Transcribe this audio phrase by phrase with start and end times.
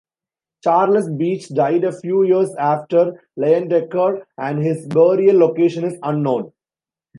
[0.63, 6.53] Charles Beach died a few years after Leyendecker, and his burial location is unknown.